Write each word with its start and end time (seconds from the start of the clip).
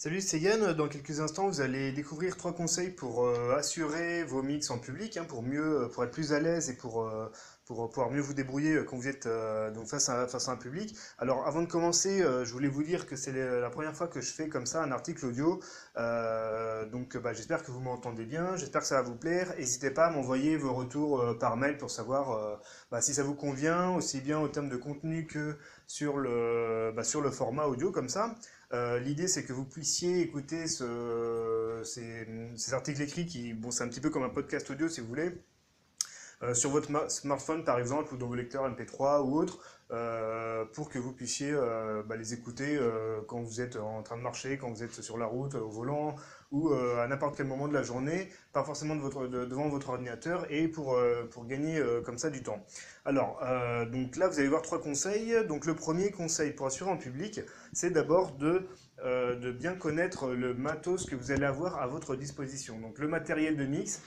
Salut, 0.00 0.20
c'est 0.20 0.38
Yann. 0.38 0.74
Dans 0.74 0.86
quelques 0.86 1.18
instants, 1.18 1.48
vous 1.48 1.60
allez 1.60 1.90
découvrir 1.90 2.36
trois 2.36 2.52
conseils 2.52 2.90
pour 2.90 3.26
euh, 3.26 3.56
assurer 3.56 4.22
vos 4.22 4.42
mix 4.42 4.70
en 4.70 4.78
public, 4.78 5.16
hein, 5.16 5.24
pour 5.24 5.42
mieux, 5.42 5.86
euh, 5.86 5.88
pour 5.88 6.04
être 6.04 6.12
plus 6.12 6.32
à 6.32 6.38
l'aise 6.38 6.70
et 6.70 6.76
pour, 6.76 7.02
euh, 7.02 7.28
pouvoir 7.66 8.08
mieux 8.12 8.20
vous 8.20 8.32
débrouiller 8.32 8.84
quand 8.84 8.96
vous 8.96 9.08
êtes 9.08 9.28
face 9.88 10.08
à, 10.08 10.28
face 10.28 10.48
à 10.48 10.52
un 10.52 10.56
public. 10.56 10.96
Alors, 11.18 11.48
avant 11.48 11.62
de 11.62 11.66
commencer, 11.66 12.20
je 12.20 12.50
voulais 12.52 12.68
vous 12.68 12.82
dire 12.82 13.06
que 13.06 13.14
c'est 13.14 13.32
la 13.32 13.68
première 13.68 13.94
fois 13.94 14.08
que 14.08 14.22
je 14.22 14.32
fais 14.32 14.48
comme 14.48 14.64
ça 14.64 14.82
un 14.82 14.90
article 14.90 15.26
audio. 15.26 15.60
Donc, 16.90 17.18
bah, 17.18 17.34
j'espère 17.34 17.62
que 17.62 17.70
vous 17.70 17.80
m'entendez 17.80 18.24
bien. 18.24 18.56
J'espère 18.56 18.80
que 18.80 18.86
ça 18.86 18.94
va 18.94 19.02
vous 19.02 19.16
plaire. 19.16 19.52
N'hésitez 19.58 19.90
pas 19.90 20.06
à 20.06 20.10
m'envoyer 20.10 20.56
vos 20.56 20.72
retours 20.72 21.36
par 21.38 21.58
mail 21.58 21.76
pour 21.76 21.90
savoir 21.90 22.58
bah, 22.90 23.02
si 23.02 23.12
ça 23.12 23.22
vous 23.22 23.34
convient, 23.34 23.90
aussi 23.90 24.22
bien 24.22 24.38
en 24.38 24.48
termes 24.48 24.70
de 24.70 24.76
contenu 24.78 25.26
que 25.26 25.58
bah, 26.96 27.04
sur 27.04 27.20
le 27.20 27.30
format 27.30 27.66
audio 27.66 27.92
comme 27.92 28.08
ça. 28.08 28.34
Euh, 28.74 28.98
l'idée, 28.98 29.28
c'est 29.28 29.44
que 29.44 29.52
vous 29.52 29.64
puissiez 29.64 30.20
écouter 30.20 30.66
ce- 30.66 31.80
ces, 31.84 32.74
articles 32.74 33.00
écrits 33.00 33.26
qui, 33.26 33.54
bon, 33.54 33.70
c'est 33.70 33.82
un 33.84 33.88
petit 33.88 34.00
peu 34.00 34.10
comme 34.10 34.24
un 34.24 34.28
podcast 34.28 34.70
audio 34.70 34.88
si 34.88 35.00
vous 35.00 35.06
voulez, 35.08 35.32
euh, 36.42 36.54
sur 36.54 36.70
votre 36.70 36.90
ma- 36.90 37.08
smartphone 37.08 37.64
par 37.64 37.78
exemple, 37.78 38.14
ou 38.14 38.16
dans 38.18 38.26
vos 38.28 38.34
lecteurs 38.34 38.64
MP3 38.66 39.22
ou 39.22 39.36
autres, 39.38 39.77
euh, 39.90 40.66
pour 40.74 40.90
que 40.90 40.98
vous 40.98 41.12
puissiez 41.12 41.50
euh, 41.50 42.02
bah, 42.02 42.16
les 42.16 42.34
écouter 42.34 42.76
euh, 42.76 43.20
quand 43.26 43.40
vous 43.40 43.62
êtes 43.62 43.76
en 43.76 44.02
train 44.02 44.18
de 44.18 44.22
marcher, 44.22 44.58
quand 44.58 44.70
vous 44.70 44.82
êtes 44.82 44.92
sur 44.92 45.16
la 45.16 45.24
route, 45.24 45.54
au 45.54 45.70
volant, 45.70 46.14
ou 46.50 46.72
à 46.72 47.06
n'importe 47.06 47.36
quel 47.36 47.46
moment 47.46 47.68
de 47.68 47.74
la 47.74 47.82
journée, 47.82 48.30
pas 48.54 48.64
forcément 48.64 48.96
devant 48.96 49.68
votre 49.68 49.90
ordinateur, 49.90 50.46
et 50.50 50.66
pour, 50.66 50.98
pour 51.30 51.46
gagner 51.46 51.78
comme 52.06 52.16
ça 52.16 52.30
du 52.30 52.42
temps. 52.42 52.64
Alors, 53.04 53.38
donc 53.92 54.16
là, 54.16 54.28
vous 54.28 54.38
allez 54.38 54.48
voir 54.48 54.62
trois 54.62 54.80
conseils. 54.80 55.44
Donc, 55.46 55.66
le 55.66 55.74
premier 55.74 56.10
conseil 56.10 56.52
pour 56.52 56.66
assurer 56.66 56.90
en 56.90 56.96
public, 56.96 57.42
c'est 57.74 57.90
d'abord 57.90 58.32
de, 58.32 58.66
de 59.04 59.52
bien 59.52 59.74
connaître 59.74 60.28
le 60.28 60.54
matos 60.54 61.04
que 61.04 61.14
vous 61.14 61.32
allez 61.32 61.44
avoir 61.44 61.82
à 61.82 61.86
votre 61.86 62.16
disposition. 62.16 62.80
Donc, 62.80 62.98
le 62.98 63.08
matériel 63.08 63.54
de 63.58 63.66
mix. 63.66 64.00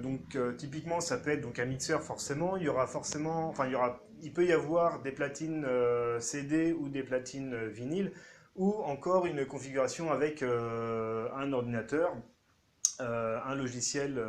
donc, 0.00 0.38
typiquement, 0.56 1.00
ça 1.00 1.16
peut 1.16 1.30
être 1.30 1.40
donc 1.40 1.58
un 1.58 1.66
mixeur 1.66 2.00
forcément. 2.04 2.56
Il 2.56 2.62
y 2.62 2.68
aura 2.68 2.86
forcément, 2.86 3.48
enfin, 3.48 3.66
il 3.66 3.72
y 3.72 3.74
aura, 3.74 4.00
il 4.22 4.32
peut 4.32 4.46
y 4.46 4.52
avoir 4.52 5.02
des 5.02 5.12
platines 5.12 5.64
euh, 5.66 6.20
CD 6.20 6.72
ou 6.72 6.88
des 6.88 7.02
platines 7.02 7.52
euh, 7.54 7.68
vinyle, 7.68 8.12
ou 8.54 8.72
encore 8.84 9.26
une 9.26 9.44
configuration 9.44 10.12
avec 10.12 10.42
euh, 10.42 11.28
un 11.36 11.52
ordinateur 11.52 12.16
un 12.98 13.56
logiciel 13.56 14.22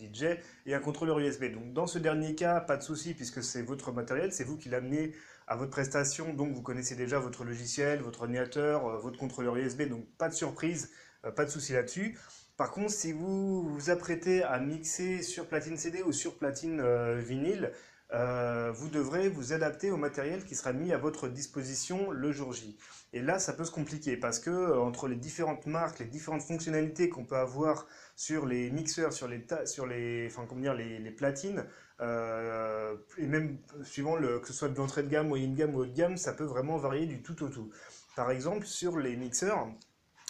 DJ 0.00 0.40
et 0.66 0.74
un 0.74 0.80
contrôleur 0.80 1.20
USB. 1.20 1.52
Donc 1.52 1.72
dans 1.74 1.86
ce 1.86 2.00
dernier 2.00 2.34
cas, 2.34 2.58
pas 2.58 2.76
de 2.76 2.82
souci 2.82 3.14
puisque 3.14 3.40
c'est 3.40 3.62
votre 3.62 3.92
matériel, 3.92 4.32
c'est 4.32 4.42
vous 4.42 4.56
qui 4.56 4.68
l'amenez 4.68 5.12
à 5.46 5.54
votre 5.54 5.70
prestation, 5.70 6.34
donc 6.34 6.52
vous 6.52 6.62
connaissez 6.62 6.96
déjà 6.96 7.20
votre 7.20 7.44
logiciel, 7.44 8.00
votre 8.00 8.22
ordinateur, 8.22 8.98
votre 8.98 9.16
contrôleur 9.16 9.54
USB, 9.54 9.82
donc 9.82 10.04
pas 10.16 10.28
de 10.28 10.34
surprise, 10.34 10.90
pas 11.36 11.44
de 11.44 11.50
souci 11.50 11.72
là-dessus. 11.72 12.18
Par 12.56 12.72
contre, 12.72 12.90
si 12.90 13.12
vous 13.12 13.62
vous 13.62 13.90
apprêtez 13.90 14.42
à 14.42 14.58
mixer 14.58 15.22
sur 15.22 15.46
platine 15.46 15.76
CD 15.76 16.02
ou 16.02 16.10
sur 16.10 16.36
platine 16.36 16.82
vinyle, 17.20 17.70
euh, 18.14 18.72
vous 18.74 18.88
devrez 18.88 19.28
vous 19.28 19.52
adapter 19.52 19.90
au 19.90 19.98
matériel 19.98 20.44
qui 20.44 20.54
sera 20.54 20.72
mis 20.72 20.92
à 20.92 20.98
votre 20.98 21.28
disposition 21.28 22.10
le 22.10 22.32
jour 22.32 22.52
J. 22.52 22.76
Et 23.12 23.20
là, 23.20 23.38
ça 23.38 23.52
peut 23.52 23.64
se 23.64 23.70
compliquer 23.70 24.16
parce 24.16 24.38
que 24.38 24.50
euh, 24.50 24.80
entre 24.80 25.08
les 25.08 25.16
différentes 25.16 25.66
marques, 25.66 25.98
les 25.98 26.06
différentes 26.06 26.42
fonctionnalités 26.42 27.10
qu'on 27.10 27.24
peut 27.24 27.36
avoir 27.36 27.86
sur 28.16 28.46
les 28.46 28.70
mixeurs, 28.70 29.12
sur 29.12 29.28
les, 29.28 29.44
sur 29.66 29.86
les, 29.86 30.26
enfin, 30.26 30.46
comment 30.48 30.62
dire, 30.62 30.74
les, 30.74 31.10
platines, 31.10 31.66
euh, 32.00 32.96
et 33.18 33.26
même 33.26 33.58
suivant 33.82 34.16
le, 34.16 34.38
que 34.38 34.46
ce 34.46 34.52
soit 34.54 34.68
de 34.68 34.76
l'entrée 34.76 35.02
de 35.02 35.08
gamme, 35.08 35.28
moyenne 35.28 35.54
gamme 35.54 35.74
ou 35.74 35.80
haut 35.80 35.86
de 35.86 35.94
gamme, 35.94 36.16
ça 36.16 36.32
peut 36.32 36.44
vraiment 36.44 36.78
varier 36.78 37.06
du 37.06 37.22
tout 37.22 37.42
au 37.42 37.48
tout. 37.48 37.70
Par 38.16 38.30
exemple, 38.30 38.64
sur 38.64 38.98
les 38.98 39.16
mixeurs, 39.16 39.68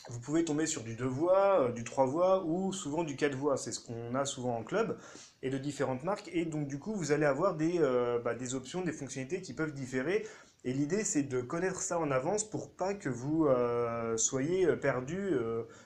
vous 0.09 0.21
pouvez 0.21 0.45
tomber 0.45 0.67
sur 0.67 0.83
du 0.83 0.95
2 0.95 1.05
voix, 1.05 1.71
du 1.75 1.85
3 1.85 2.07
voix 2.07 2.45
ou 2.45 2.73
souvent 2.73 3.05
du 3.05 3.15
4 3.15 3.35
voix. 3.35 3.57
C'est 3.57 3.73
ce 3.73 3.81
qu'on 3.81 4.15
a 4.15 4.25
souvent 4.25 4.57
en 4.57 4.65
club 4.65 4.99
et 5.43 5.51
de 5.51 5.59
différentes 5.59 6.05
marques. 6.05 6.31
Et 6.33 6.45
donc, 6.45 6.67
du 6.67 6.79
coup, 6.79 6.95
vous 6.95 7.13
allez 7.13 7.27
avoir 7.27 7.55
des, 7.55 7.79
euh, 7.79 8.19
bah, 8.19 8.35
des 8.35 8.55
options, 8.55 8.83
des 8.83 8.93
fonctionnalités 8.93 9.41
qui 9.41 9.55
peuvent 9.55 9.73
différer. 9.73 10.27
Et 10.65 10.73
l'idée, 10.73 11.05
c'est 11.05 11.23
de 11.23 11.41
connaître 11.41 11.81
ça 11.81 11.99
en 12.01 12.11
avance 12.11 12.49
pour 12.49 12.75
pas 12.75 12.95
que 12.95 13.09
vous 13.09 13.47
euh, 13.47 14.17
soyez 14.17 14.67
euh, 14.67 14.77
perdu 14.77 15.31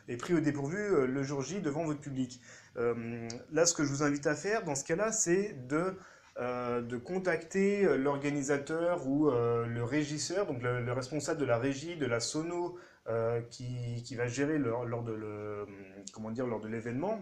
et 0.08 0.16
pris 0.16 0.34
au 0.34 0.40
dépourvu 0.40 1.06
le 1.06 1.22
jour 1.22 1.42
J 1.42 1.60
devant 1.60 1.84
votre 1.84 2.00
public. 2.00 2.40
Là, 2.76 3.66
ce 3.66 3.74
que 3.74 3.84
je 3.84 3.90
vous 3.90 4.02
invite 4.02 4.26
à 4.26 4.34
faire 4.34 4.64
dans 4.64 4.74
ce 4.74 4.84
cas-là, 4.84 5.12
c'est 5.12 5.54
de, 5.68 5.94
de 6.38 6.96
contacter 6.96 7.98
l'organisateur 7.98 9.06
ou 9.06 9.30
le 9.30 9.84
régisseur, 9.84 10.46
donc 10.46 10.62
le, 10.62 10.80
le 10.82 10.92
responsable 10.92 11.38
de 11.38 11.44
la 11.44 11.58
régie, 11.58 11.96
de 11.96 12.06
la 12.06 12.18
sono, 12.18 12.78
qui, 13.50 14.02
qui 14.04 14.14
va 14.14 14.26
gérer 14.26 14.56
le, 14.56 14.70
lors 14.86 15.02
de 15.02 16.68
l'événement. 16.68 17.20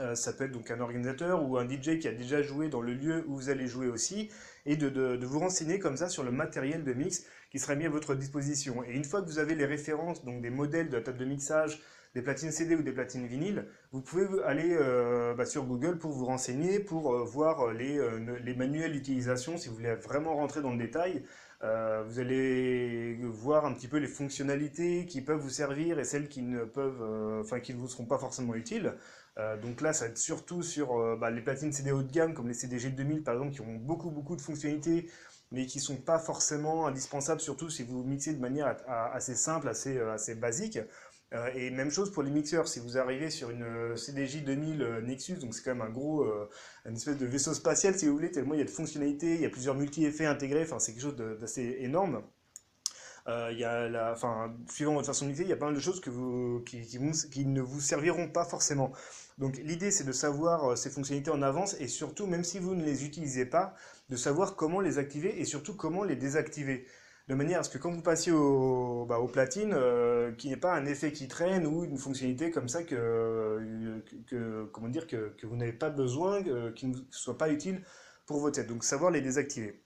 Euh, 0.00 0.14
ça 0.14 0.32
peut 0.32 0.44
être 0.44 0.52
donc 0.52 0.70
un 0.70 0.80
organisateur 0.80 1.46
ou 1.46 1.58
un 1.58 1.68
DJ 1.68 1.98
qui 1.98 2.08
a 2.08 2.12
déjà 2.12 2.42
joué 2.42 2.68
dans 2.68 2.80
le 2.80 2.94
lieu 2.94 3.24
où 3.28 3.36
vous 3.36 3.50
allez 3.50 3.66
jouer 3.66 3.88
aussi, 3.88 4.30
et 4.66 4.76
de, 4.76 5.18
vous 5.24 5.38
renseigner 5.38 5.78
comme 5.78 5.96
ça 5.96 6.08
sur 6.08 6.22
le 6.22 6.32
matériel 6.32 6.84
de 6.84 6.92
mix 6.92 7.24
qui 7.50 7.58
sera 7.58 7.74
mis 7.74 7.84
à 7.84 7.90
votre 7.90 8.14
disposition. 8.14 8.82
Et 8.84 8.92
une 8.92 9.04
fois 9.04 9.20
que 9.20 9.26
vous 9.26 9.38
avez 9.38 9.54
les 9.54 9.66
références, 9.66 10.24
donc 10.24 10.40
des 10.40 10.50
modèles 10.50 10.88
de 10.88 10.96
la 10.96 11.02
table 11.02 11.18
de 11.18 11.24
mixage, 11.24 11.80
des 12.14 12.22
platines 12.22 12.50
CD 12.50 12.74
ou 12.74 12.82
des 12.82 12.92
platines 12.92 13.26
vinyle, 13.26 13.66
vous 13.92 14.00
pouvez 14.00 14.26
aller 14.44 14.70
euh, 14.72 15.34
bah, 15.34 15.44
sur 15.44 15.64
Google 15.64 15.98
pour 15.98 16.12
vous 16.12 16.24
renseigner, 16.24 16.80
pour 16.80 17.14
euh, 17.14 17.24
voir 17.24 17.72
les, 17.72 18.00
les 18.42 18.54
manuels 18.54 18.92
d'utilisation 18.92 19.58
si 19.58 19.68
vous 19.68 19.76
voulez 19.76 19.94
vraiment 19.94 20.34
rentrer 20.34 20.62
dans 20.62 20.72
le 20.72 20.78
détail. 20.78 21.24
Vous 21.62 22.18
allez 22.18 23.18
voir 23.22 23.66
un 23.66 23.74
petit 23.74 23.86
peu 23.86 23.98
les 23.98 24.06
fonctionnalités 24.06 25.04
qui 25.04 25.20
peuvent 25.20 25.38
vous 25.38 25.50
servir 25.50 25.98
et 25.98 26.04
celles 26.04 26.28
qui 26.28 26.40
ne 26.40 26.64
peuvent, 26.64 27.02
enfin 27.38 27.60
qui 27.60 27.74
ne 27.74 27.78
vous 27.78 27.86
seront 27.86 28.06
pas 28.06 28.16
forcément 28.16 28.54
utiles. 28.54 28.94
Euh, 29.38 29.56
donc 29.56 29.80
là, 29.80 29.92
ça 29.92 30.04
va 30.06 30.10
être 30.10 30.18
surtout 30.18 30.62
sur 30.62 30.98
euh, 30.98 31.16
bah, 31.16 31.30
les 31.30 31.40
platines 31.42 31.72
CD 31.72 31.92
haut 31.92 32.02
de 32.02 32.12
gamme, 32.12 32.34
comme 32.34 32.48
les 32.48 32.54
CDG 32.54 32.90
2000 32.90 33.22
par 33.22 33.34
exemple, 33.34 33.52
qui 33.52 33.60
ont 33.60 33.76
beaucoup 33.76 34.10
beaucoup 34.10 34.36
de 34.36 34.40
fonctionnalités, 34.40 35.08
mais 35.52 35.66
qui 35.66 35.80
sont 35.80 35.96
pas 35.96 36.18
forcément 36.18 36.86
indispensables, 36.86 37.40
surtout 37.40 37.70
si 37.70 37.82
vous 37.82 38.02
mixez 38.04 38.34
de 38.34 38.40
manière 38.40 38.76
assez 38.88 39.34
simple, 39.34 39.68
assez, 39.68 39.96
euh, 39.96 40.12
assez 40.12 40.34
basique. 40.34 40.78
Et 41.54 41.70
même 41.70 41.92
chose 41.92 42.10
pour 42.10 42.24
les 42.24 42.30
mixeurs, 42.30 42.66
si 42.66 42.80
vous 42.80 42.98
arrivez 42.98 43.30
sur 43.30 43.50
une 43.50 43.96
CDJ 43.96 44.42
2000 44.42 44.82
euh, 44.82 45.00
Nexus, 45.00 45.36
donc 45.36 45.54
c'est 45.54 45.62
quand 45.62 45.76
même 45.76 45.86
un 45.86 45.90
gros, 45.90 46.26
une 46.84 46.96
espèce 46.96 47.18
de 47.18 47.26
vaisseau 47.26 47.54
spatial 47.54 47.96
si 47.96 48.06
vous 48.06 48.14
voulez, 48.14 48.32
tellement 48.32 48.54
il 48.54 48.58
y 48.58 48.62
a 48.62 48.64
de 48.64 48.70
fonctionnalités, 48.70 49.34
il 49.36 49.40
y 49.40 49.46
a 49.46 49.50
plusieurs 49.50 49.76
multi-effets 49.76 50.26
intégrés, 50.26 50.62
enfin 50.64 50.80
c'est 50.80 50.92
quelque 50.92 51.02
chose 51.02 51.16
d'assez 51.38 51.76
énorme. 51.80 52.22
Euh, 53.28 53.50
il 53.52 53.58
y 53.58 53.64
a 53.64 54.12
enfin, 54.12 54.54
suivant 54.70 54.94
votre 54.94 55.06
façon 55.06 55.26
d'utiliser, 55.26 55.44
il 55.44 55.50
y 55.50 55.52
a 55.52 55.56
pas 55.56 55.66
mal 55.66 55.74
de 55.74 55.80
choses 55.80 56.00
qui, 56.00 57.46
ne 57.46 57.60
vous 57.60 57.80
serviront 57.80 58.28
pas 58.28 58.44
forcément. 58.44 58.92
Donc 59.38 59.56
l'idée 59.58 59.90
c'est 59.90 60.04
de 60.04 60.12
savoir 60.12 60.72
euh, 60.72 60.76
ces 60.76 60.90
fonctionnalités 60.90 61.30
en 61.30 61.42
avance 61.42 61.74
et 61.80 61.88
surtout, 61.88 62.26
même 62.26 62.44
si 62.44 62.58
vous 62.58 62.74
ne 62.74 62.84
les 62.84 63.04
utilisez 63.04 63.46
pas, 63.46 63.74
de 64.10 64.16
savoir 64.16 64.56
comment 64.56 64.80
les 64.80 64.98
activer 64.98 65.40
et 65.40 65.44
surtout 65.44 65.74
comment 65.74 66.04
les 66.04 66.16
désactiver. 66.16 66.86
De 67.28 67.34
manière 67.34 67.60
à 67.60 67.62
ce 67.62 67.70
que 67.70 67.78
quand 67.78 67.92
vous 67.92 68.02
passiez 68.02 68.32
au, 68.32 69.06
bah, 69.06 69.18
aux 69.18 69.28
platines, 69.28 69.72
euh, 69.72 70.32
qu'il 70.32 70.50
n'y 70.50 70.54
ait 70.54 70.60
pas 70.60 70.74
un 70.74 70.84
effet 70.84 71.12
qui 71.12 71.28
traîne 71.28 71.64
ou 71.66 71.84
une 71.84 71.96
fonctionnalité 71.96 72.50
comme 72.50 72.68
ça 72.68 72.82
que, 72.82 72.94
euh, 72.96 74.00
que, 74.26 74.64
comment 74.72 74.88
dire, 74.88 75.06
que, 75.06 75.32
vous 75.44 75.56
n'avez 75.56 75.72
pas 75.72 75.90
besoin, 75.90 76.42
qui 76.74 76.86
ne 76.86 76.96
soit 77.10 77.38
pas 77.38 77.50
utile 77.50 77.82
pour 78.26 78.40
votre 78.40 78.56
tête. 78.56 78.66
Donc 78.66 78.84
savoir 78.84 79.10
les 79.10 79.20
désactiver. 79.20 79.80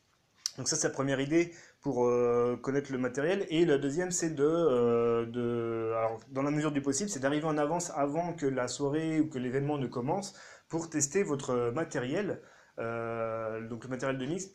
Donc 0.57 0.69
ça 0.69 0.77
c'est 0.77 0.89
la 0.89 0.95
première 0.95 1.21
idée 1.21 1.53
pour 1.85 2.07
euh, 2.07 2.57
connaître 2.57 2.91
le 2.91 2.99
matériel. 2.99 3.47
Et 3.51 3.67
la 3.67 3.77
deuxième 3.77 4.11
c'est 4.11 4.31
de, 4.31 4.43
euh, 4.43 5.27
de 5.27 5.93
dans 6.33 6.43
la 6.43 6.51
mesure 6.51 6.73
du 6.73 6.81
possible, 6.81 7.11
c'est 7.11 7.21
d'arriver 7.21 7.45
en 7.45 7.59
avance 7.59 7.93
avant 7.95 8.33
que 8.33 8.47
la 8.47 8.69
soirée 8.69 9.21
ou 9.21 9.29
que 9.29 9.39
l'événement 9.39 9.77
ne 9.77 9.87
commence 9.87 10.35
pour 10.69 10.89
tester 10.89 11.23
votre 11.23 11.73
matériel. 11.75 12.41
Euh, 12.79 13.69
donc 13.69 13.85
le 13.85 13.91
matériel 13.91 14.19
de 14.19 14.25
mix, 14.25 14.51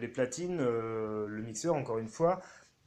les 0.00 0.08
platines, 0.08 0.58
le 0.58 1.42
mixeur 1.42 1.76
encore 1.76 1.98
une 1.98 2.08
fois. 2.08 2.40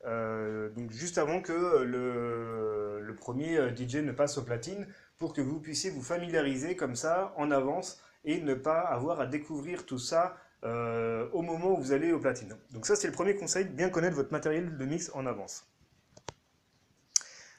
Donc 0.03 0.91
juste 0.91 1.17
avant 1.17 1.41
que 1.41 1.81
le, 1.83 2.99
le 2.99 3.15
premier 3.15 3.73
DJ 3.73 3.97
ne 4.03 4.11
passe 4.11 4.37
aux 4.37 4.43
platines 4.43 4.85
pour 5.17 5.33
que 5.33 5.39
vous 5.39 5.61
puissiez 5.61 5.91
vous 5.91 6.03
familiariser 6.03 6.75
comme 6.75 6.95
ça 6.95 7.33
en 7.37 7.51
avance 7.51 8.01
et 8.25 8.41
ne 8.41 8.53
pas 8.53 8.81
avoir 8.81 9.21
à 9.21 9.27
découvrir 9.27 9.85
tout 9.85 9.99
ça 9.99 10.35
euh, 10.65 11.27
au 11.31 11.43
moment 11.43 11.73
où 11.73 11.77
vous 11.77 11.91
allez 11.91 12.11
aux 12.11 12.19
platines. 12.19 12.55
Donc 12.71 12.87
ça 12.87 12.95
c'est 12.95 13.07
le 13.07 13.13
premier 13.13 13.35
conseil, 13.35 13.65
bien 13.65 13.89
connaître 13.89 14.15
votre 14.15 14.31
matériel 14.31 14.77
de 14.77 14.85
mix 14.85 15.11
en 15.13 15.25
avance. 15.25 15.67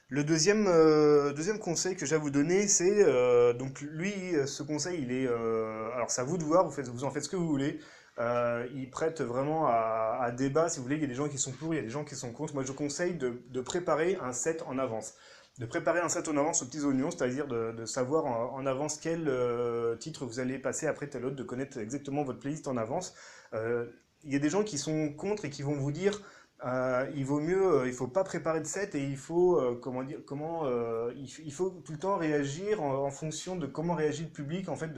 Le 0.08 0.22
deuxième, 0.22 0.66
euh, 0.68 1.32
conseil 1.60 1.96
que 1.96 2.04
j'ai 2.06 2.14
à 2.14 2.18
vous 2.18 2.30
donner, 2.30 2.68
c'est 2.68 3.04
euh, 3.04 3.52
donc 3.52 3.80
lui, 3.80 4.12
ce 4.46 4.62
conseil, 4.62 5.02
il 5.02 5.12
est, 5.12 5.26
alors 5.26 6.10
c'est 6.10 6.20
à 6.20 6.24
vous 6.24 6.38
de 6.38 6.44
voir, 6.44 6.68
vous, 6.68 7.04
en 7.04 7.10
faites 7.10 7.24
ce 7.24 7.28
que 7.28 7.36
vous 7.36 7.48
voulez. 7.48 7.80
Il 8.18 8.88
prête 8.90 9.20
vraiment 9.20 9.66
à, 9.66 10.32
débat, 10.36 10.68
si 10.68 10.78
vous 10.78 10.84
voulez. 10.84 10.96
Il 10.96 11.02
y 11.02 11.04
a 11.04 11.08
des 11.08 11.14
gens 11.14 11.28
qui 11.28 11.38
sont 11.38 11.52
pour, 11.52 11.74
il 11.74 11.76
y 11.76 11.80
a 11.80 11.82
des 11.82 11.90
gens 11.90 12.04
qui 12.04 12.14
sont 12.14 12.32
contre. 12.32 12.54
Moi, 12.54 12.64
je 12.64 12.72
conseille 12.72 13.14
de 13.14 13.60
préparer 13.60 14.16
un 14.22 14.32
set 14.32 14.62
en 14.66 14.78
avance, 14.78 15.14
de 15.58 15.64
préparer 15.64 16.00
un 16.00 16.08
set 16.08 16.28
en 16.28 16.36
avance 16.36 16.62
aux 16.62 16.66
petits 16.66 16.84
oignons, 16.84 17.10
c'est-à-dire 17.10 17.46
de, 17.46 17.84
savoir 17.86 18.26
en, 18.26 18.66
avance 18.66 18.98
quel 18.98 19.26
euh, 19.28 19.96
titre 19.96 20.26
vous 20.26 20.38
allez 20.38 20.58
passer 20.58 20.86
après 20.86 21.08
tel 21.08 21.24
autre, 21.24 21.36
de 21.36 21.42
connaître 21.42 21.78
exactement 21.78 22.24
votre 22.24 22.38
playlist 22.38 22.68
en 22.68 22.76
avance. 22.76 23.14
Euh, 23.54 23.86
il 24.24 24.32
y 24.32 24.36
a 24.36 24.38
des 24.38 24.50
gens 24.50 24.64
qui 24.64 24.76
sont 24.76 25.12
contre 25.12 25.46
et 25.46 25.50
qui 25.50 25.62
vont 25.62 25.74
vous 25.74 25.92
dire 25.92 26.20
euh, 26.64 27.10
il 27.14 27.24
vaut 27.24 27.40
mieux, 27.40 27.80
euh, 27.80 27.86
il 27.86 27.92
faut 27.92 28.06
pas 28.06 28.24
préparer 28.24 28.60
de 28.60 28.66
set 28.66 28.94
et 28.94 29.04
il 29.04 29.16
faut, 29.16 29.78
comment 29.80 30.02
dire, 30.02 30.18
comment, 30.26 30.68
il, 31.14 31.52
faut 31.52 31.70
tout 31.70 31.92
le 31.92 31.98
temps 31.98 32.16
réagir 32.16 32.82
en, 32.82 33.10
fonction 33.10 33.56
de 33.56 33.66
comment 33.66 33.94
réagit 33.94 34.24
le 34.24 34.30
public. 34.30 34.68
En 34.68 34.76
fait, 34.76 34.90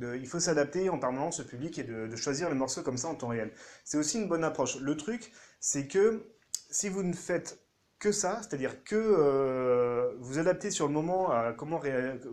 il 0.00 0.26
faut 0.28 0.40
s'adapter 0.40 0.88
en 0.88 0.98
permanence 1.00 1.40
au 1.40 1.44
public 1.44 1.78
et 1.80 1.84
de 1.84 2.14
choisir 2.16 2.48
les 2.48 2.54
morceaux 2.54 2.82
comme 2.82 2.96
ça 2.96 3.08
en 3.08 3.16
temps 3.16 3.28
réel. 3.28 3.50
C'est 3.84 3.98
aussi 3.98 4.18
une 4.20 4.28
bonne 4.28 4.44
approche. 4.44 4.78
Le 4.78 4.96
truc, 4.96 5.32
c'est 5.58 5.88
que 5.88 6.26
si 6.70 6.88
vous 6.88 7.02
ne 7.02 7.12
faites 7.12 7.58
que 8.00 8.10
ça, 8.10 8.40
c'est-à-dire 8.42 8.82
que 8.82 8.96
euh, 8.96 10.12
vous 10.18 10.38
adaptez 10.38 10.70
sur 10.70 10.88
le 10.88 10.92
moment 10.92 11.30
à 11.30 11.52
comment, 11.52 11.80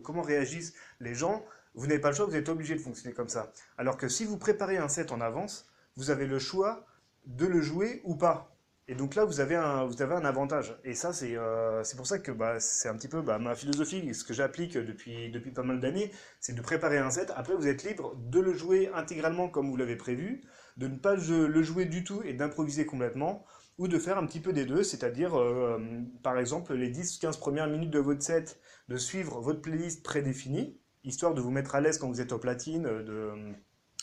comment 0.03 0.23
réagissent 0.23 0.73
les 0.99 1.13
gens, 1.13 1.45
vous 1.75 1.85
n'avez 1.85 1.99
pas 1.99 2.09
le 2.09 2.15
choix, 2.15 2.25
vous 2.25 2.35
êtes 2.35 2.49
obligé 2.49 2.73
de 2.73 2.79
fonctionner 2.79 3.13
comme 3.13 3.29
ça. 3.29 3.51
Alors 3.77 3.97
que 3.97 4.07
si 4.07 4.25
vous 4.25 4.37
préparez 4.37 4.77
un 4.77 4.87
set 4.87 5.11
en 5.11 5.21
avance, 5.21 5.69
vous 5.95 6.09
avez 6.09 6.25
le 6.25 6.39
choix 6.39 6.85
de 7.25 7.45
le 7.45 7.61
jouer 7.61 8.01
ou 8.05 8.15
pas. 8.15 8.57
Et 8.89 8.95
donc 8.95 9.15
là, 9.15 9.25
vous 9.25 9.41
avez 9.41 9.55
un, 9.55 9.83
vous 9.83 10.01
avez 10.01 10.15
un 10.15 10.23
avantage. 10.23 10.73
Et 10.85 10.93
ça, 10.93 11.11
c'est 11.11 11.35
euh, 11.35 11.83
pour 11.97 12.07
ça 12.07 12.19
que 12.19 12.31
bah, 12.31 12.61
c'est 12.61 12.87
un 12.87 12.95
petit 12.95 13.09
peu 13.09 13.21
bah, 13.21 13.37
ma 13.37 13.53
philosophie, 13.53 14.13
ce 14.13 14.23
que 14.23 14.33
j'applique 14.33 14.77
depuis, 14.77 15.29
depuis 15.29 15.51
pas 15.51 15.63
mal 15.63 15.81
d'années, 15.81 16.09
c'est 16.39 16.55
de 16.55 16.61
préparer 16.61 16.97
un 16.97 17.11
set. 17.11 17.33
Après, 17.35 17.53
vous 17.53 17.67
êtes 17.67 17.83
libre 17.83 18.15
de 18.15 18.39
le 18.39 18.53
jouer 18.53 18.89
intégralement 18.95 19.49
comme 19.49 19.69
vous 19.69 19.75
l'avez 19.75 19.97
prévu, 19.97 20.41
de 20.77 20.87
ne 20.87 20.95
pas 20.97 21.15
le 21.15 21.61
jouer 21.63 21.83
du 21.83 22.05
tout 22.05 22.21
et 22.23 22.31
d'improviser 22.31 22.85
complètement, 22.85 23.43
ou 23.77 23.87
de 23.87 23.99
faire 23.99 24.17
un 24.17 24.25
petit 24.25 24.39
peu 24.39 24.53
des 24.53 24.65
deux, 24.65 24.83
c'est-à-dire, 24.83 25.37
euh, 25.39 25.77
par 26.23 26.37
exemple, 26.39 26.73
les 26.73 26.91
10-15 26.91 27.39
premières 27.39 27.67
minutes 27.67 27.91
de 27.91 27.99
votre 27.99 28.23
set, 28.23 28.59
de 28.89 28.97
suivre 28.97 29.39
votre 29.41 29.61
playlist 29.61 30.03
prédéfinie, 30.03 30.79
histoire 31.03 31.33
de 31.33 31.41
vous 31.41 31.51
mettre 31.51 31.75
à 31.75 31.81
l'aise 31.81 31.97
quand 31.97 32.07
vous 32.07 32.21
êtes 32.21 32.31
au 32.31 32.39
platine, 32.39 32.83
de 32.83 33.53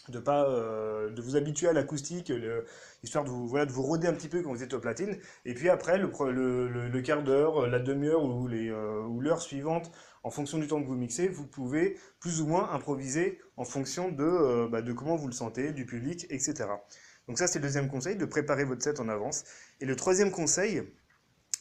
de 0.08 0.18
pas 0.18 0.48
euh, 0.48 1.10
de 1.10 1.22
vous 1.22 1.36
habituer 1.36 1.68
à 1.68 1.72
l'acoustique, 1.72 2.32
histoire 3.02 3.24
de 3.24 3.30
vous 3.30 3.46
voilà 3.48 3.66
de 3.66 3.72
vous 3.72 3.82
roder 3.82 4.06
un 4.06 4.12
petit 4.12 4.28
peu 4.28 4.42
quand 4.42 4.52
vous 4.52 4.62
êtes 4.62 4.74
au 4.74 4.80
platine. 4.80 5.18
Et 5.44 5.54
puis 5.54 5.68
après 5.68 5.98
le, 5.98 6.08
le, 6.68 7.02
quart 7.02 7.22
d'heure, 7.22 7.66
la 7.66 7.78
demi-heure 7.78 8.24
ou 8.24 8.46
les 8.46 8.68
euh, 8.70 9.02
ou 9.02 9.20
l'heure 9.20 9.40
suivante, 9.40 9.90
en 10.22 10.30
fonction 10.30 10.58
du 10.58 10.66
temps 10.66 10.82
que 10.82 10.86
vous 10.86 10.94
mixez, 10.96 11.28
vous 11.28 11.46
pouvez 11.46 11.98
plus 12.20 12.40
ou 12.40 12.46
moins 12.46 12.70
improviser 12.72 13.40
en 13.56 13.64
fonction 13.64 14.10
de 14.10 14.24
euh, 14.24 14.68
bah, 14.68 14.82
de 14.82 14.92
comment 14.92 15.16
vous 15.16 15.26
le 15.26 15.32
sentez, 15.32 15.72
du 15.72 15.86
public, 15.86 16.26
etc. 16.30 16.66
Donc 17.28 17.38
ça 17.38 17.46
c'est 17.46 17.58
le 17.58 17.64
deuxième 17.64 17.88
conseil, 17.88 18.16
de 18.16 18.24
préparer 18.24 18.64
votre 18.64 18.82
set 18.82 19.00
en 19.00 19.08
avance. 19.08 19.44
Et 19.80 19.86
le 19.86 19.96
troisième 19.96 20.30
conseil, 20.30 20.82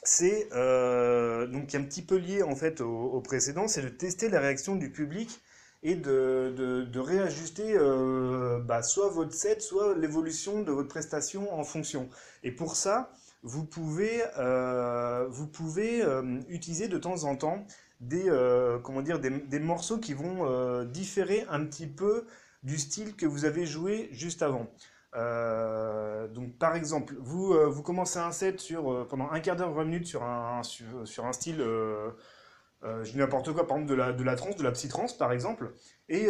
c'est 0.03 0.49
euh, 0.51 1.47
donc 1.47 1.67
qui 1.67 1.75
est 1.75 1.79
un 1.79 1.83
petit 1.83 2.01
peu 2.01 2.17
lié 2.17 2.43
en 2.43 2.55
fait 2.55 2.81
au, 2.81 3.21
précédent, 3.21 3.67
c'est 3.67 3.81
de 3.81 3.89
tester 3.89 4.29
la 4.29 4.39
réaction 4.39 4.75
du 4.75 4.91
public 4.91 5.41
et 5.81 5.95
de, 5.95 6.99
réajuster 6.99 7.75
euh, 7.75 8.59
bah, 8.59 8.83
soit 8.83 9.09
votre 9.09 9.33
set, 9.33 9.61
soit 9.61 9.97
l'évolution 9.97 10.61
de 10.61 10.71
votre 10.71 10.87
prestation 10.87 11.53
en 11.53 11.63
fonction. 11.63 12.09
Et 12.43 12.51
pour 12.51 12.75
ça, 12.75 13.11
vous 13.43 13.65
pouvez, 13.65 14.23
euh, 14.37 15.29
utiliser 16.47 16.87
de 16.87 16.97
temps 16.97 17.25
en 17.25 17.35
temps 17.35 17.65
des, 17.99 18.29
morceaux 19.59 19.97
qui 19.97 20.13
vont 20.13 20.83
différer 20.85 21.45
un 21.49 21.65
petit 21.65 21.87
peu 21.87 22.25
du 22.63 22.77
style 22.77 23.15
que 23.15 23.25
vous 23.25 23.45
avez 23.45 23.65
joué 23.65 24.09
juste 24.11 24.41
avant. 24.41 24.69
Euh, 25.15 26.27
donc 26.27 26.57
par 26.57 26.75
exemple, 26.75 27.15
vous, 27.19 27.53
euh, 27.53 27.67
vous 27.67 27.83
commencez 27.83 28.19
un 28.19 28.31
set 28.31 28.59
sur, 28.59 28.91
euh, 28.91 29.07
pendant 29.07 29.29
un 29.29 29.39
quart 29.39 29.55
d'heure, 29.55 29.71
20 29.71 29.85
minutes 29.85 30.07
sur 30.07 30.23
un, 30.23 30.61
sur, 30.63 31.25
un 31.25 31.33
style, 31.33 31.57
je 31.59 33.11
dis 33.11 33.17
n'importe 33.17 33.53
quoi, 33.53 33.67
par 33.67 33.77
exemple 33.77 33.91
de 33.91 33.95
la, 33.95 34.11
de 34.11 34.23
la 34.23 34.35
trance, 34.35 34.55
de 34.55 34.63
la 34.63 34.71
psy-trance 34.71 35.17
par 35.17 35.31
exemple, 35.31 35.71
et 36.09 36.27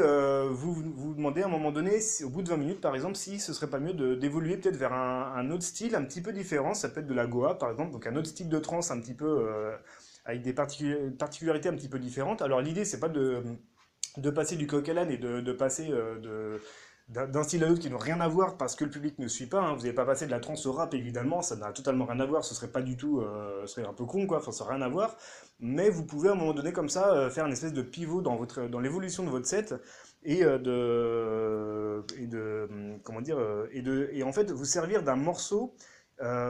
vous 0.52 0.74
vous 0.74 1.14
demandez 1.16 1.42
à 1.42 1.46
un 1.46 1.50
moment 1.50 1.72
donné, 1.72 2.00
au 2.24 2.30
bout 2.30 2.42
de 2.42 2.50
20 2.50 2.58
minutes 2.58 2.82
par 2.82 2.94
exemple, 2.96 3.16
si 3.16 3.40
ce 3.40 3.54
serait 3.54 3.70
pas 3.70 3.80
mieux 3.80 3.94
d'évoluer 4.18 4.58
peut-être 4.58 4.78
vers 4.78 4.94
un, 4.94 5.50
autre 5.52 5.64
style 5.64 5.96
un 5.96 6.04
petit 6.04 6.22
peu 6.22 6.34
différent, 6.34 6.74
ça 6.74 6.90
peut 6.90 7.00
être 7.00 7.08
de 7.08 7.14
la 7.14 7.26
Goa 7.26 7.58
par 7.58 7.72
exemple, 7.72 7.92
donc 7.92 8.06
un 8.06 8.16
autre 8.16 8.28
style 8.28 8.50
de 8.50 8.60
trance 8.60 8.92
un 8.92 9.00
petit 9.00 9.16
peu 9.16 9.48
avec 10.26 10.42
des 10.42 10.54
particu- 10.54 11.12
particularités 11.18 11.70
un 11.70 11.76
petit 11.76 11.90
peu 11.90 12.00
différentes. 12.00 12.42
Alors 12.42 12.62
l'idée 12.62 12.86
c'est 12.86 13.00
pas 13.00 13.10
de, 13.10 13.44
de 14.18 14.30
passer 14.30 14.56
du 14.56 14.68
coq 14.68 14.88
à 14.90 14.94
l'âne 14.94 15.12
et 15.12 15.18
de, 15.18 15.52
passer 15.54 15.88
de, 15.88 16.62
d'un 17.10 17.44
style 17.44 17.64
à 17.64 17.68
l'autre 17.68 17.82
qui 17.82 17.90
n'ont 17.90 17.98
rien 17.98 18.20
à 18.22 18.28
voir 18.28 18.58
parce 18.58 18.76
que 18.76 18.86
le 18.86 18.90
public 18.90 19.20
ne 19.20 19.28
suit 19.28 19.46
pas. 19.48 19.60
hein. 19.62 19.74
Vous 19.74 19.82
n'avez 19.82 19.94
pas 19.94 20.06
passé 20.06 20.26
de 20.26 20.32
la 20.32 20.40
trance 20.40 20.66
au 20.66 20.72
rap 20.72 20.94
évidemment, 20.94 21.42
ça 21.42 21.56
n'a 21.56 21.72
totalement 21.72 22.06
rien 22.06 22.20
à 22.20 22.26
voir, 22.26 22.44
ce 22.44 22.56
serait 22.56 22.70
pas 22.72 22.82
du 22.82 22.98
tout, 22.98 23.20
euh, 23.22 23.62
ce 23.68 23.76
serait 23.76 23.88
un 23.88 23.94
peu 23.94 24.06
con 24.06 24.26
quoi, 24.26 24.38
enfin 24.40 24.52
ça 24.52 24.64
n'a 24.66 24.72
rien 24.72 24.82
à 24.82 24.90
voir. 24.90 25.16
Mais 25.60 25.90
vous 25.90 26.06
pouvez 26.06 26.30
à 26.30 26.32
un 26.32 26.36
moment 26.36 26.54
donné 26.54 26.72
comme 26.72 26.90
ça 26.90 27.14
euh, 27.14 27.30
faire 27.30 27.46
une 27.46 27.52
espèce 27.54 27.74
de 27.74 27.82
pivot 27.82 28.22
dans 28.22 28.40
dans 28.70 28.80
l'évolution 28.80 29.24
de 29.24 29.30
votre 29.30 29.46
set 29.48 29.76
et 30.24 30.44
euh, 30.44 30.58
de, 30.58 32.04
et 32.22 32.28
de, 32.28 32.68
hum, 32.72 33.00
comment 33.04 33.22
dire, 33.22 33.38
et 33.72 33.82
de, 33.82 34.10
et 34.14 34.24
en 34.24 34.32
fait 34.34 34.52
vous 34.52 34.66
servir 34.66 35.04
d'un 35.04 35.16
morceau. 35.16 35.76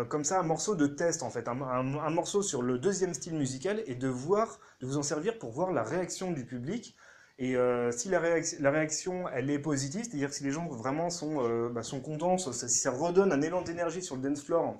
comme 0.09 0.23
ça, 0.23 0.39
un 0.39 0.43
morceau 0.43 0.75
de 0.75 0.87
test 0.87 1.23
en 1.23 1.29
fait, 1.29 1.47
un, 1.47 1.61
un- 1.61 1.97
un 1.97 2.09
morceau 2.09 2.41
sur 2.41 2.61
le 2.61 2.77
deuxième 2.79 3.13
style 3.13 3.33
musical 3.35 3.81
et 3.87 3.95
de 3.95 4.07
voir, 4.07 4.59
de 4.81 4.85
vous 4.87 4.97
en 4.97 5.03
servir 5.03 5.39
pour 5.39 5.51
voir 5.51 5.71
la 5.71 5.83
réaction 5.83 6.31
du 6.31 6.45
public 6.45 6.95
et 7.39 7.55
euh, 7.55 7.91
si 7.91 8.09
la 8.09 8.19
réaction, 8.19 9.27
elle 9.29 9.49
est 9.49 9.59
positive, 9.59 10.03
c'est-à-dire 10.03 10.31
si 10.31 10.43
les 10.43 10.51
gens 10.51 10.67
vraiment 10.67 11.09
sont, 11.09 11.43
euh, 11.43 11.69
bah, 11.69 11.81
contents, 12.03 12.37
si 12.37 12.69
ça 12.69 12.91
redonne 12.91 13.31
un 13.31 13.41
élan 13.41 13.63
d'énergie 13.63 14.03
sur 14.03 14.15
le 14.15 14.21
dance 14.21 14.43
floor, 14.43 14.79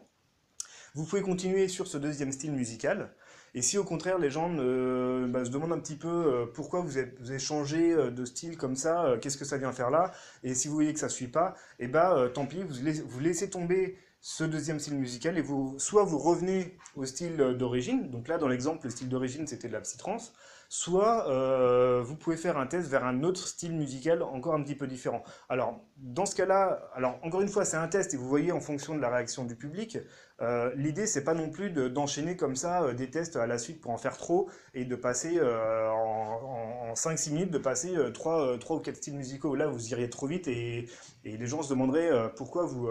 vous 0.94 1.06
pouvez 1.06 1.24
continuer 1.24 1.68
sur 1.68 1.88
ce 1.88 1.98
deuxième 1.98 2.32
style 2.32 2.52
musical. 2.52 3.12
Et 3.56 3.62
si 3.62 3.78
au 3.78 3.84
contraire 3.84 4.18
les 4.18 4.32
gens 4.32 4.50
bah, 4.50 5.46
se 5.46 5.50
demandent 5.50 5.74
un 5.74 5.80
petit 5.80 5.96
peu 5.96 6.08
euh, 6.08 6.46
pourquoi 6.54 6.82
vous 6.82 6.98
avez 6.98 7.40
changé 7.40 7.96
de 7.96 8.26
style 8.26 8.58
comme 8.58 8.76
ça, 8.76 9.16
qu'est-ce 9.22 9.38
que 9.38 9.46
ça 9.46 9.58
vient 9.58 9.72
faire 9.72 9.90
là, 9.90 10.12
et 10.44 10.54
si 10.54 10.68
vous 10.68 10.76
voyez 10.76 10.94
que 10.94 11.00
ça 11.00 11.10
suit 11.10 11.28
pas, 11.28 11.56
et 11.80 11.88
bah 11.88 12.16
euh, 12.16 12.30
tant 12.30 12.46
pis, 12.46 12.64
vous 12.64 13.20
laissez 13.20 13.50
tomber 13.50 13.98
ce 14.26 14.46
deuxième 14.46 14.80
style 14.80 14.96
musical 14.96 15.38
et 15.38 15.42
vous 15.42 15.76
soit 15.80 16.06
vous 16.06 16.18
revenez 16.18 16.78
au 16.96 17.04
style 17.06 17.42
euh, 17.42 17.54
d'origine, 17.54 18.10
donc 18.10 18.30
là 18.30 18.38
dans 18.38 18.48
l'exemple 18.48 18.86
le 18.86 18.90
style 18.90 19.10
d'origine 19.10 19.46
c'était 19.48 19.68
de 19.68 19.74
la 19.74 19.82
psytrance, 19.82 20.32
soit 20.70 21.30
euh, 21.30 22.02
vous 22.02 22.16
pouvez 22.16 22.38
faire 22.38 22.58
un 22.58 22.66
test 22.66 22.88
vers 22.88 23.04
un 23.04 23.24
autre 23.24 23.46
style 23.50 23.74
musical 23.74 24.24
encore 24.24 24.54
un 24.56 24.64
petit 24.64 24.76
peu 24.76 24.88
différent. 24.88 25.24
Alors, 25.50 25.82
dans 25.98 26.26
ce 26.26 26.36
cas-là, 26.36 26.90
alors 26.96 27.20
encore 27.22 27.42
une 27.42 27.50
fois, 27.50 27.66
c'est 27.66 27.76
un 27.78 27.88
test 27.90 28.14
et 28.14 28.18
vous 28.18 28.28
voyez 28.28 28.54
en 28.54 28.62
fonction 28.62 28.96
de 28.96 29.02
la 29.02 29.10
réaction 29.10 29.44
du 29.44 29.56
public. 29.58 29.98
Euh, 30.42 30.72
L'idée, 30.76 31.06
c'est 31.06 31.24
pas 31.26 31.34
non 31.34 31.50
plus 31.50 31.70
de- 31.70 31.90
d'enchaîner 31.90 32.38
comme 32.38 32.56
ça 32.56 32.94
des 32.94 33.10
tests 33.12 33.36
à 33.36 33.46
la 33.46 33.58
suite 33.58 33.82
pour 33.82 33.92
en 33.92 33.98
faire 33.98 34.18
trop 34.18 34.50
et 34.74 34.86
de 34.86 34.96
passer 34.96 35.40
en, 35.42 35.46
en, 35.94 36.90
en 36.92 36.96
5-6 36.96 37.32
minutes, 37.34 37.52
de 37.52 37.58
passer 37.60 37.96
euh, 37.96 38.10
3, 38.10 38.56
ou 38.56 38.80
4 38.80 38.96
styles 38.96 39.16
musicaux. 39.16 39.56
Là, 39.56 39.68
vous 39.68 39.92
iriez 39.92 40.10
trop 40.10 40.28
vite 40.28 40.48
et, 40.48 40.88
et 41.26 41.38
les 41.38 41.46
gens 41.48 41.62
se 41.62 41.70
demanderaient 41.70 42.34
pourquoi 42.36 42.66
vous. 42.66 42.88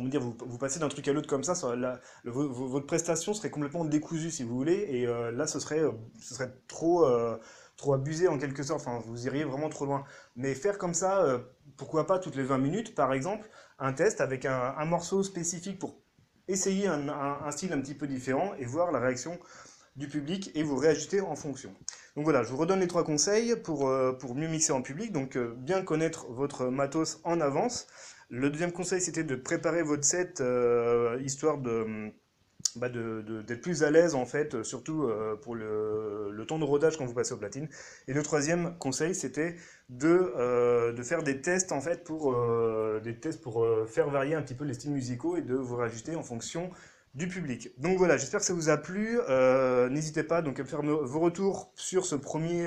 Dire, 0.00 0.20
vous, 0.20 0.58
passez 0.58 0.78
d'un 0.78 0.88
truc 0.88 1.06
à 1.08 1.12
l'autre 1.12 1.28
comme 1.28 1.44
ça, 1.44 1.54
votre 2.24 2.86
prestation 2.86 3.34
serait 3.34 3.50
complètement 3.50 3.84
décousue 3.84 4.30
si 4.30 4.42
vous 4.42 4.54
voulez, 4.54 4.86
et 4.90 5.06
euh, 5.06 5.30
là 5.32 5.46
ce 5.46 5.60
serait, 5.60 5.80
euh, 5.80 5.92
ce 6.20 6.34
serait 6.34 6.52
trop, 6.68 7.04
euh, 7.04 7.38
trop 7.76 7.94
abusé 7.94 8.28
en 8.28 8.38
quelque 8.38 8.62
sorte, 8.62 8.80
enfin 8.80 9.02
vous 9.06 9.26
iriez 9.26 9.44
vraiment 9.44 9.68
trop 9.68 9.86
loin. 9.86 10.04
Mais 10.36 10.54
faire 10.54 10.78
comme 10.78 10.94
ça, 10.94 11.40
pourquoi 11.76 12.06
pas 12.06 12.18
toutes 12.18 12.36
les 12.36 12.42
20 12.42 12.58
minutes 12.58 12.94
par 12.94 13.12
exemple, 13.12 13.48
un 13.78 13.92
test 13.92 14.20
avec 14.20 14.44
un, 14.46 14.84
morceau 14.84 15.22
spécifique 15.22 15.78
pour 15.78 15.96
essayer 16.48 16.86
un, 16.86 17.08
un- 17.08 17.50
style 17.50 17.72
un 17.72 17.80
petit 17.80 17.94
peu 17.94 18.06
différent 18.06 18.52
et 18.58 18.64
voir 18.64 18.92
la 18.92 19.00
réaction 19.00 19.38
du 19.96 20.08
public 20.08 20.50
et 20.54 20.62
vous 20.62 20.76
réajuster 20.76 21.20
en 21.20 21.36
fonction. 21.36 21.74
Donc 22.16 22.24
voilà, 22.24 22.42
je 22.42 22.50
vous 22.50 22.56
redonne 22.56 22.80
les 22.80 22.86
trois 22.88 23.04
conseils 23.04 23.56
pour, 23.56 23.90
pour 24.18 24.34
mieux 24.34 24.48
mixer 24.48 24.72
en 24.72 24.82
public. 24.82 25.12
Donc 25.12 25.36
bien 25.38 25.82
connaître 25.82 26.26
votre 26.28 26.66
matos 26.66 27.20
en 27.24 27.40
avance. 27.40 27.86
Le 28.32 28.48
deuxième 28.48 28.72
conseil, 28.72 29.02
c'était 29.02 29.24
de 29.24 29.36
préparer 29.36 29.82
votre 29.82 30.04
set 30.04 30.40
euh, 30.40 31.20
histoire 31.22 31.58
bah, 31.58 32.88
d'être 32.88 33.60
plus 33.60 33.82
à 33.82 33.90
l'aise 33.90 34.14
en 34.14 34.24
fait, 34.24 34.62
surtout 34.62 35.02
euh, 35.02 35.36
pour 35.36 35.54
le, 35.54 36.42
temps 36.48 36.58
de 36.58 36.64
rodage 36.64 36.96
quand 36.96 37.04
vous 37.04 37.12
passez 37.12 37.34
au 37.34 37.36
platine. 37.36 37.68
Et 38.08 38.14
le 38.14 38.22
troisième 38.22 38.78
conseil, 38.78 39.14
c'était 39.14 39.56
de, 39.90 40.32
euh, 40.38 40.92
de 40.94 41.02
faire 41.02 41.22
des 41.22 41.42
tests 41.42 41.72
en 41.72 41.82
fait 41.82 42.04
pour, 42.04 42.34
des 43.04 43.20
tests 43.20 43.42
pour 43.42 43.66
faire 43.86 44.08
varier 44.08 44.34
un 44.34 44.40
petit 44.40 44.54
peu 44.54 44.64
les 44.64 44.72
styles 44.72 44.92
musicaux 44.92 45.36
et 45.36 45.42
de 45.42 45.54
vous 45.54 45.76
rajuster 45.76 46.16
en 46.16 46.22
fonction 46.22 46.70
du 47.14 47.28
public. 47.28 47.78
Donc 47.82 47.98
voilà, 47.98 48.16
j'espère 48.16 48.40
que 48.40 48.46
ça 48.46 48.54
vous 48.54 48.70
a 48.70 48.78
plu. 48.78 49.20
N'hésitez 49.90 50.22
pas 50.22 50.40
donc 50.40 50.58
à 50.58 50.64
faire 50.64 50.80
vos 50.80 51.20
retours 51.20 51.70
sur 51.76 52.06
ce 52.06 52.14
premier 52.14 52.66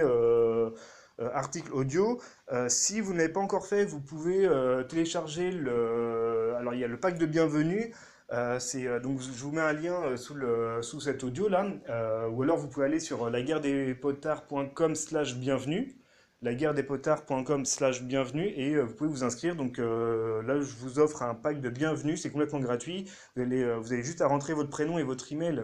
article 1.19 1.71
audio. 1.73 2.21
Euh, 2.51 2.67
si 2.69 3.01
vous 3.01 3.13
n'avez 3.13 3.29
pas 3.29 3.39
encore 3.39 3.67
fait, 3.67 3.85
vous 3.85 4.01
pouvez 4.01 4.45
euh, 4.45 4.83
télécharger 4.83 5.51
le. 5.51 6.55
Alors 6.57 6.73
il 6.73 6.79
y 6.79 6.83
a 6.83 6.87
le 6.87 6.99
pack 6.99 7.17
de 7.17 7.25
bienvenue. 7.25 7.93
Euh, 8.31 8.59
euh, 8.75 8.99
donc 8.99 9.21
je 9.21 9.29
vous 9.43 9.51
mets 9.51 9.61
un 9.61 9.73
lien 9.73 10.01
euh, 10.03 10.17
sous 10.17 10.33
le 10.33 10.81
sous 10.81 10.99
cet 10.99 11.23
audio 11.23 11.47
là, 11.47 11.65
Euh, 11.89 12.27
ou 12.29 12.41
alors 12.43 12.57
vous 12.57 12.67
pouvez 12.67 12.85
aller 12.87 12.99
sur 12.99 13.29
laguerredespotards.com 13.29 14.95
slash 14.95 15.35
bienvenue, 15.35 15.95
laguerredespotards.com 16.41 17.65
slash 17.65 18.01
bienvenue 18.03 18.47
et 18.47 18.75
euh, 18.75 18.83
vous 18.83 18.95
pouvez 18.95 19.09
vous 19.09 19.23
inscrire. 19.23 19.55
Donc 19.55 19.77
euh, 19.79 20.41
là 20.43 20.59
je 20.59 20.75
vous 20.75 20.99
offre 20.99 21.21
un 21.21 21.35
pack 21.35 21.61
de 21.61 21.69
bienvenue, 21.69 22.17
c'est 22.17 22.31
complètement 22.31 22.59
gratuit. 22.59 23.05
Vous 23.35 23.43
allez, 23.43 23.61
euh, 23.63 23.77
vous 23.77 23.93
avez 23.93 24.03
juste 24.03 24.21
à 24.21 24.27
rentrer 24.27 24.53
votre 24.53 24.69
prénom 24.71 24.97
et 24.97 25.03
votre 25.03 25.31
email 25.31 25.63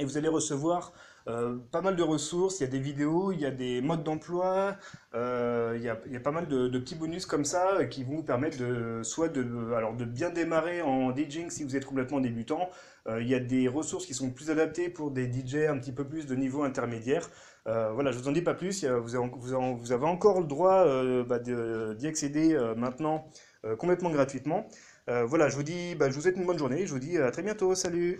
et 0.00 0.04
vous 0.04 0.16
allez 0.18 0.28
recevoir 0.28 0.92
euh, 1.28 1.56
pas 1.72 1.80
mal 1.80 1.96
de 1.96 2.02
ressources, 2.02 2.60
il 2.60 2.62
y 2.62 2.66
a 2.66 2.70
des 2.70 2.78
vidéos, 2.78 3.32
il 3.32 3.40
y 3.40 3.46
a 3.46 3.50
des 3.50 3.80
modes 3.80 4.04
d'emploi, 4.04 4.76
euh, 5.14 5.74
il 5.76 5.82
y 5.82 5.88
a, 5.88 6.20
pas 6.20 6.30
mal 6.30 6.46
de, 6.46 6.68
petits 6.78 6.94
bonus 6.94 7.26
comme 7.26 7.44
ça 7.44 7.78
euh, 7.78 7.84
qui 7.84 8.04
vont 8.04 8.16
vous 8.16 8.22
permettre 8.22 8.58
de, 8.58 9.02
soit 9.02 9.28
de, 9.28 9.44
alors 9.74 9.94
de 9.94 10.04
bien 10.04 10.30
démarrer 10.30 10.82
en 10.82 11.12
DJing 11.12 11.50
si 11.50 11.64
vous 11.64 11.74
êtes 11.74 11.84
complètement 11.84 12.20
débutant. 12.20 12.70
Il 13.20 13.28
y 13.28 13.36
a 13.36 13.38
des 13.38 13.68
ressources 13.68 14.04
qui 14.04 14.14
sont 14.14 14.30
plus 14.30 14.50
adaptées 14.50 14.88
pour 14.88 15.12
des 15.12 15.32
DJ 15.32 15.68
un 15.68 15.78
petit 15.78 15.92
peu 15.92 16.02
plus 16.02 16.26
de 16.26 16.34
niveau 16.34 16.64
intermédiaire. 16.64 17.30
Voilà, 17.64 18.10
je 18.10 18.18
vous 18.18 18.26
en 18.26 18.32
dis 18.32 18.42
pas 18.42 18.54
plus, 18.54 18.84
vous 18.84 19.14
avez, 19.14 20.06
encore 20.06 20.40
le 20.40 20.46
droit 20.48 20.84
bah, 21.22 21.38
d'y 21.38 22.06
accéder 22.08 22.58
maintenant 22.76 23.28
complètement 23.78 24.10
gratuitement. 24.10 24.66
Voilà, 25.06 25.48
je 25.48 25.54
vous 25.54 25.62
dis, 25.62 25.94
bah, 25.94 26.10
je 26.10 26.16
vous 26.16 26.22
souhaite 26.22 26.36
une 26.36 26.46
bonne 26.46 26.58
journée, 26.58 26.84
je 26.84 26.92
vous 26.92 26.98
dis 26.98 27.16
à 27.16 27.30
très 27.30 27.42
bientôt, 27.42 27.76
salut! 27.76 28.18